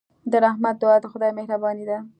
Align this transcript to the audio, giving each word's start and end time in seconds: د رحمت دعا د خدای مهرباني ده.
د 0.31 0.33
رحمت 0.45 0.75
دعا 0.81 0.95
د 1.01 1.05
خدای 1.11 1.31
مهرباني 1.39 1.83
ده. 1.89 1.97